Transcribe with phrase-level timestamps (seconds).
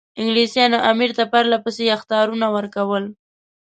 [0.19, 3.03] انګلیسانو امیر ته پرله پسې اخطارونه ورکول.